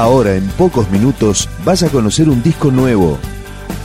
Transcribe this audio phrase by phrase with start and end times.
[0.00, 3.18] Ahora, en pocos minutos, vas a conocer un disco nuevo.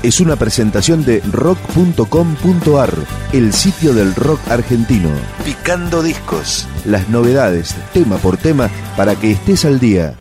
[0.02, 2.94] Es una presentación de rock.com.ar,
[3.34, 5.10] el sitio del rock argentino.
[5.44, 6.70] Picando discos.
[6.86, 10.18] Las novedades, tema por tema, para que estés al día.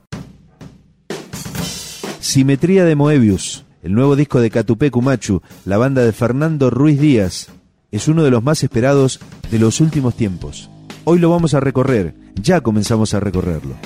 [2.18, 7.50] Simetría de Moebius, el nuevo disco de Catupé Cumachu, la banda de Fernando Ruiz Díaz,
[7.92, 10.68] es uno de los más esperados de los últimos tiempos.
[11.04, 13.76] Hoy lo vamos a recorrer, ya comenzamos a recorrerlo.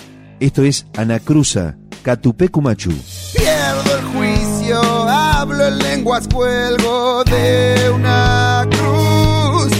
[0.40, 2.92] Esto es Anacruza, Catupé Cumachu.
[3.34, 9.72] Pierdo el juicio, hablo en lenguas, cuelgo de una cruz.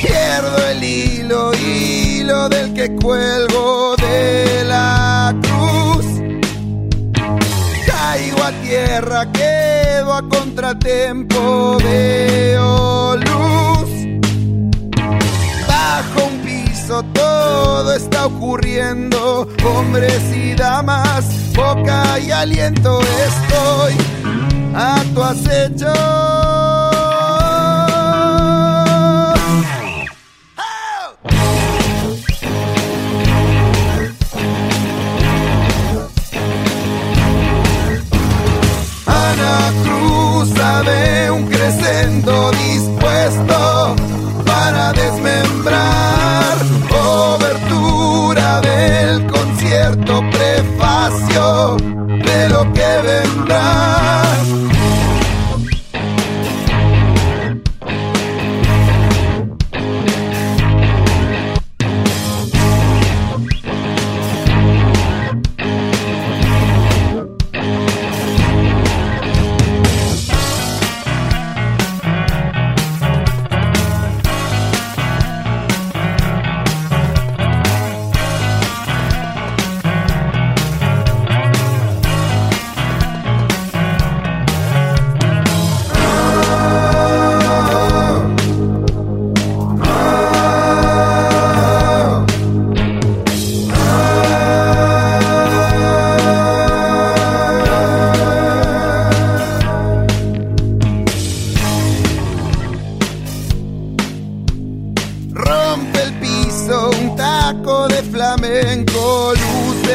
[0.00, 6.06] Pierdo el hilo, hilo del que cuelgo de la cruz.
[7.86, 13.47] Caigo a tierra, quedo a contratiempo, veo luz.
[17.02, 23.94] Todo está ocurriendo, hombres y damas, boca y aliento estoy
[24.74, 27.07] a tu acecho.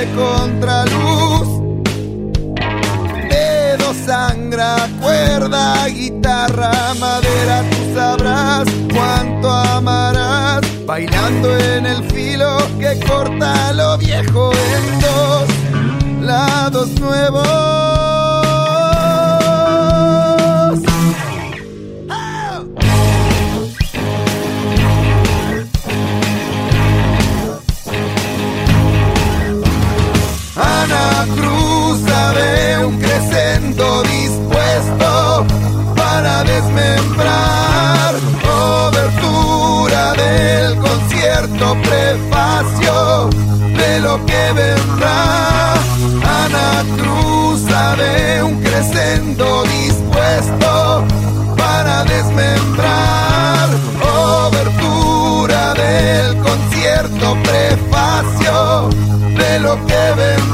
[0.04, 1.48] De contraluz.
[3.30, 10.62] Dedo sangra, cuerda, guitarra, madera, tú sabrás cuánto amarás.
[10.86, 18.03] Bailando en el filo que corta lo viejo en dos lados nuevos.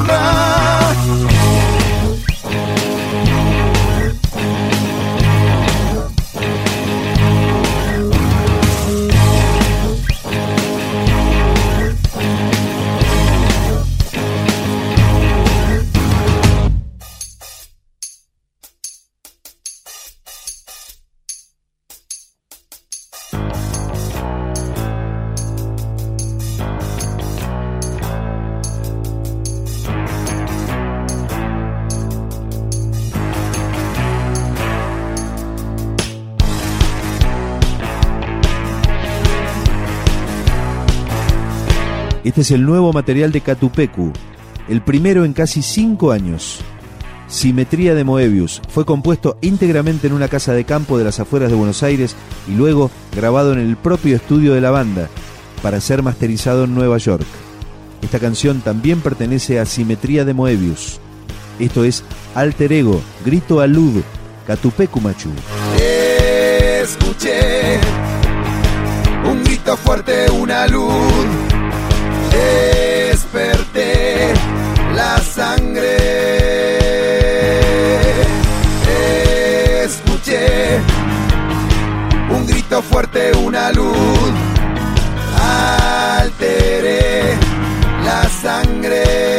[0.08, 0.79] Lo
[42.30, 44.14] Este es el nuevo material de Catupecu,
[44.68, 46.60] el primero en casi cinco años.
[47.28, 51.56] Simetría de Moebius fue compuesto íntegramente en una casa de campo de las afueras de
[51.56, 52.16] Buenos Aires
[52.48, 55.10] y luego grabado en el propio estudio de la banda
[55.64, 57.26] para ser masterizado en Nueva York.
[58.04, 61.00] Esta canción también pertenece a Simetría de Moebius.
[61.58, 62.04] Esto es
[62.36, 64.04] Alter Ego, Grito a Lud,
[64.46, 65.32] Catupecu Machu.
[66.84, 67.80] Escuché
[69.26, 71.19] un grito fuerte, una luz
[72.32, 74.34] desperté
[74.96, 75.98] la sangre.
[79.84, 80.82] Escuché
[82.30, 84.34] un grito fuerte, una luz.
[86.20, 87.38] Alteré
[88.04, 89.30] la sangre.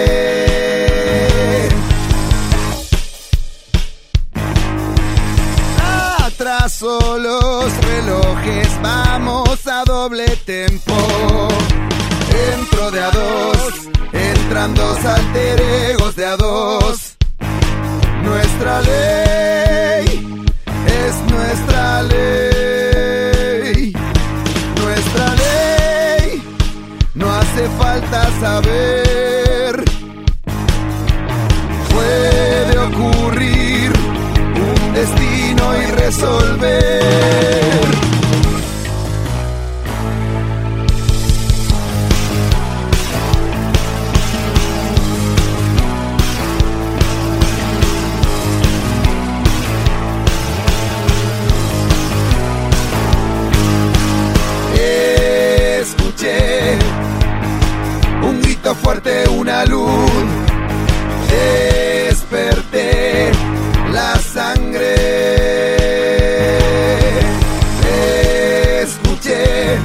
[6.80, 10.94] Solo los relojes, vamos a doble tempo
[12.40, 16.59] dentro de a dos, entran dos alteregos de a dos.
[59.40, 60.26] Una luz.
[61.30, 63.32] Desperté
[63.90, 64.94] la sangre.
[68.82, 69.78] Escuché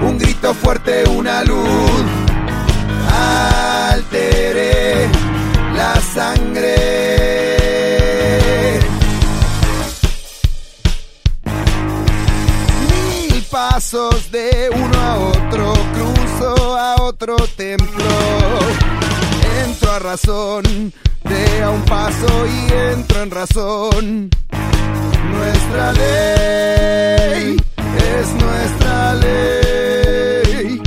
[0.00, 1.83] un grito fuerte, una luz.
[17.24, 18.04] Otro templo.
[19.66, 20.92] Entro a razón,
[21.24, 24.30] de a un paso y entro en razón.
[25.32, 27.56] Nuestra ley
[28.12, 30.82] es nuestra ley.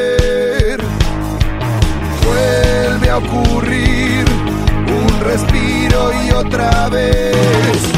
[2.23, 4.25] Vuelve a ocurrir
[4.89, 7.94] un respiro y otra vez.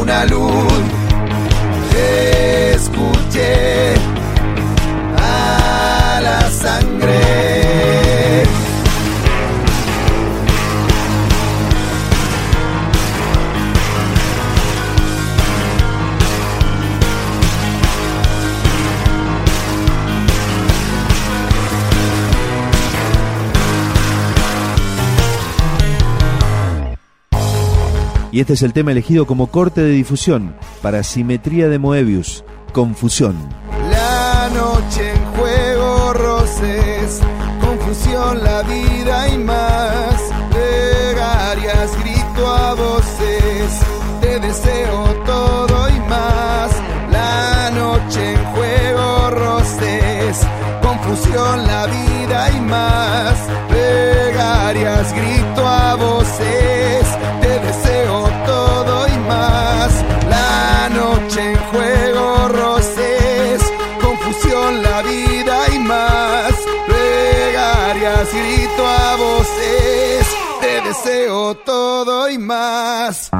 [0.00, 0.72] Una luz.
[2.74, 3.93] Escuché
[28.34, 33.36] Y este es el tema elegido como corte de difusión para Simetría de Moebius, Confusión.
[33.88, 37.20] La noche en juego, roces,
[37.60, 40.20] confusión, la vida y más.
[40.50, 43.80] Plegarias, grito a voces,
[44.20, 46.72] te deseo todo y más.
[47.12, 50.40] La noche en juego, roces,
[50.82, 52.13] confusión, la vida
[70.94, 73.30] deseo todo y más.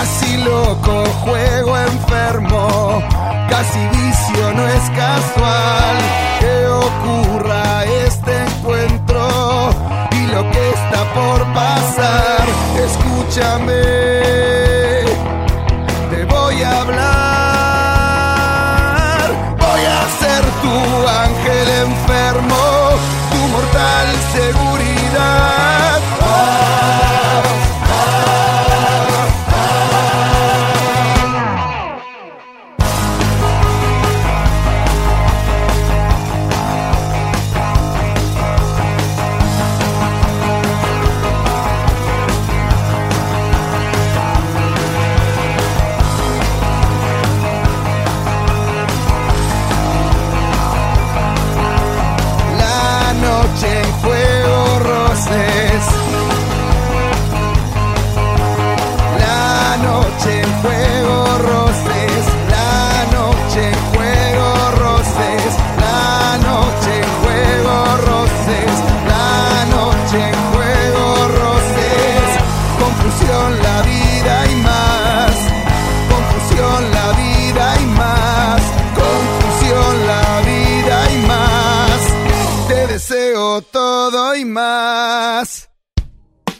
[0.00, 3.02] Casi loco, juego enfermo,
[3.50, 5.96] casi vicio, no es casual
[6.38, 9.70] que ocurra este encuentro
[10.12, 12.46] y lo que está por pasar.
[12.86, 13.82] Escúchame,
[16.10, 17.18] te voy a hablar,
[19.58, 20.76] voy a ser tu
[21.24, 22.62] ángel enfermo,
[23.32, 24.77] tu mortal seguridad.
[84.44, 85.70] Más.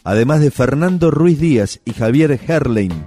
[0.04, 3.04] Además de Fernando Ruiz Díaz y Javier Herlein,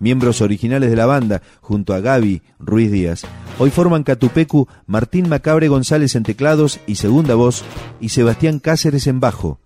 [0.00, 3.22] miembros originales de la banda, junto a Gaby Ruiz Díaz,
[3.58, 7.64] hoy forman Catupecu Martín Macabre González en teclados y segunda voz
[8.00, 9.58] y Sebastián Cáceres en bajo.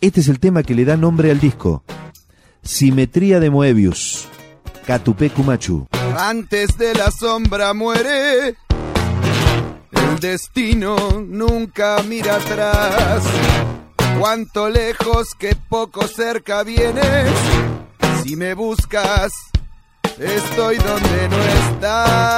[0.00, 1.82] Este es el tema que le da nombre al disco.
[2.62, 4.28] Simetría de Moebius.
[4.86, 5.88] Catupecu Machu.
[6.16, 8.56] Antes de la sombra muere.
[10.08, 10.96] El destino
[11.26, 13.24] nunca mira atrás.
[14.18, 17.30] Cuánto lejos que poco cerca vienes.
[18.22, 19.32] Si me buscas,
[20.18, 21.36] estoy donde no
[21.68, 22.28] estás.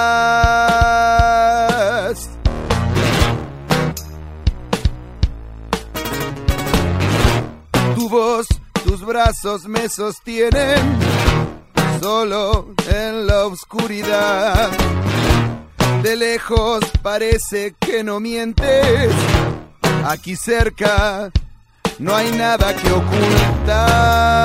[7.94, 8.46] Tu voz,
[8.84, 10.98] tus brazos me sostienen
[12.00, 14.70] solo en la oscuridad.
[16.02, 19.12] De lejos parece que no mientes.
[20.06, 21.30] Aquí cerca
[21.98, 24.40] no hay nada que ocultar.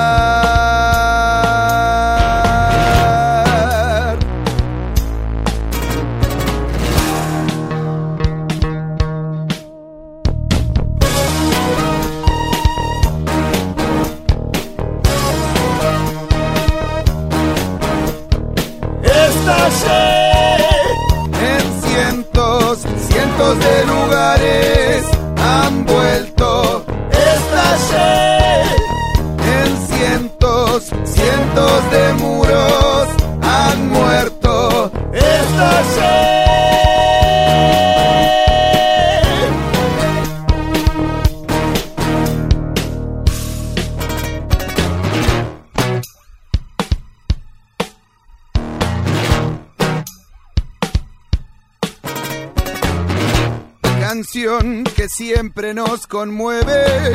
[55.10, 57.14] Siempre nos conmueve,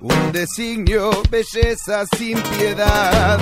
[0.00, 3.38] un designio, belleza sin piedad,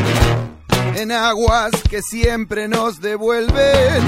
[0.97, 4.03] en aguas que siempre nos devuelven,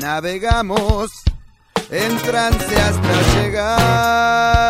[0.00, 1.10] navegamos
[1.90, 4.66] en trance hasta llegar.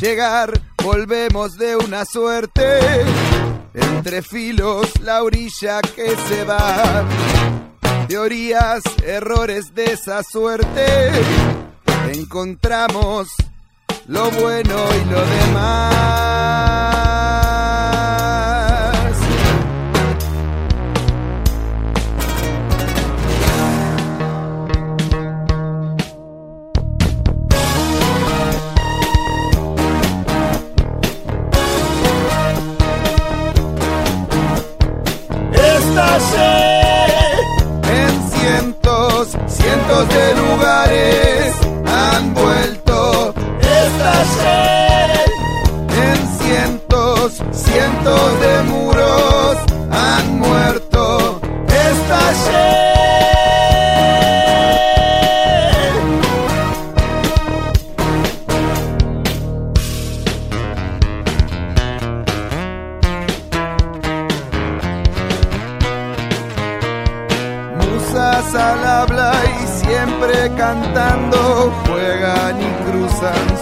[0.00, 3.04] Llegar, volvemos de una suerte,
[3.74, 7.04] entre filos la orilla que se va.
[8.08, 11.10] Teorías, errores de esa suerte,
[12.12, 13.28] encontramos
[14.06, 16.69] lo bueno y lo demás.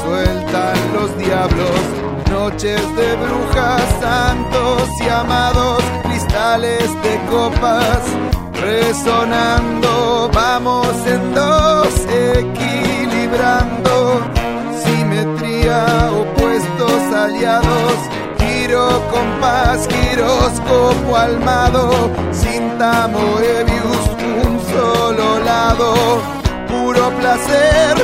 [0.02, 1.80] Sueltan los diablos.
[2.30, 8.02] Noches de brujas, santos y amados, cristales de copas
[8.60, 10.30] resonando.
[10.32, 11.88] Vamos en dos,
[12.36, 14.20] equilibrando
[14.84, 17.94] simetría, opuestos aliados.
[18.38, 21.90] Giro, compás, giroscopo almado,
[22.32, 24.04] cinta Moebius,
[24.46, 25.94] un solo lado.
[26.68, 27.96] Puro placer,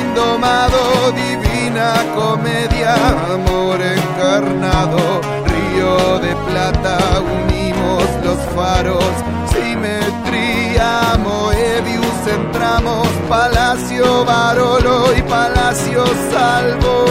[0.00, 2.94] indomado, divina comedia,
[3.32, 5.20] amor encarnado.
[5.46, 9.12] Río de plata, unimos los faros,
[9.52, 17.04] simetría, Moebius, entramos, Palacio Barolo y Palacio Salvo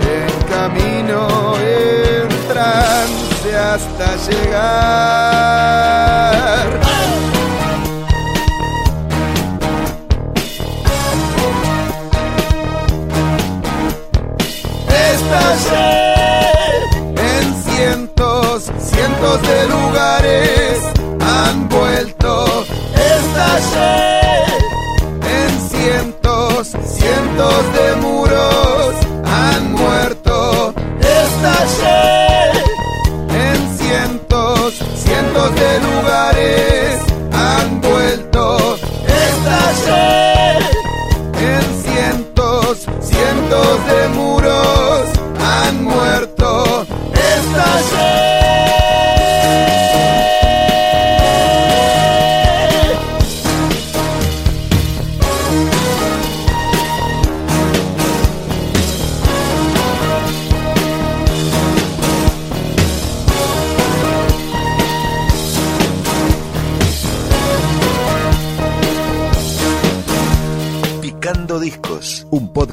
[0.00, 6.23] en camino en trance hasta llegar.